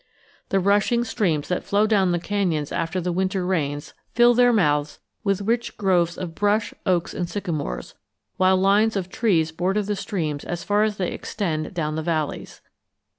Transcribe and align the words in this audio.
The 0.49 0.59
rushing 0.59 1.03
streams 1.03 1.47
that 1.49 1.63
flow 1.63 1.85
down 1.85 2.11
the 2.11 2.17
canyons 2.17 2.71
after 2.71 2.99
the 2.99 3.11
winter 3.11 3.45
rains 3.45 3.93
fill 4.15 4.33
their 4.33 4.51
mouths 4.51 4.97
with 5.23 5.41
rich 5.43 5.77
groves 5.77 6.17
of 6.17 6.33
brush, 6.33 6.73
oaks 6.87 7.13
and 7.13 7.29
sycamores; 7.29 7.93
while 8.37 8.57
lines 8.57 8.95
of 8.95 9.09
trees 9.09 9.51
border 9.51 9.83
the 9.83 9.95
streams 9.95 10.43
as 10.43 10.63
far 10.63 10.81
as 10.81 10.97
they 10.97 11.11
extend 11.11 11.75
down 11.75 11.97
the 11.97 12.01
valleys. 12.01 12.61